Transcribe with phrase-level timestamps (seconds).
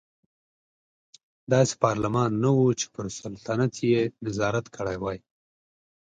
[1.53, 5.17] داسې پارلمان نه و چې پر سلطنت یې نظارت کړی وای.